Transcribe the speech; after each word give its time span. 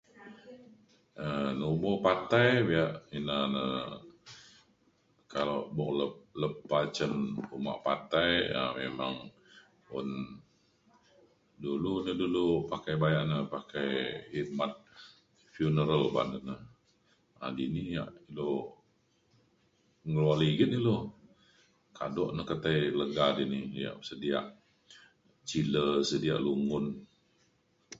um 1.23 1.49
lubu 1.61 1.91
patai 2.05 2.49
ya 2.77 2.83
ina 3.17 3.35
ne 3.55 3.63
kalau 5.33 5.61
buk 5.75 5.91
lepa 6.41 6.79
cen 6.95 7.13
omak 7.55 7.79
patai 7.85 8.33
aa 8.59 8.71
memang 8.79 9.15
um 9.25 9.93
un 9.99 10.09
dulu 11.63 11.93
ne 12.05 12.11
dulu 12.21 12.45
pakai 12.71 12.95
bayan 13.01 13.29
um 13.37 13.47
pakai 13.55 13.89
hikmat 14.33 14.71
qiunureu 15.53 16.03
oban 16.09 16.27
ne 16.31 16.39
le 16.47 16.55
halini 17.41 17.81
ya' 17.97 18.11
ilu 18.29 18.51
ngo'o 20.09 20.33
ligit 20.41 20.69
ne 20.71 20.77
ilu 20.81 20.95
kaduk 21.97 22.29
dek 22.35 22.47
ketai 22.49 22.79
lega 22.99 23.25
dek 23.37 23.49
sedia 24.07 24.39
chiller 25.47 25.89
sedia 26.09 26.35
lumun. 26.45 26.85